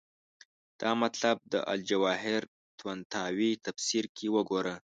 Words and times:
دا 0.81 0.91
مطلب 1.03 1.37
د 1.53 1.55
الجواهر 1.73 2.41
طنطاوي 2.81 3.51
تفسیر 3.65 4.05
کې 4.15 4.27
وګورو. 4.35 4.75